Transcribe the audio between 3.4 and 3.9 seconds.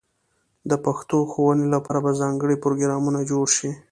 شي.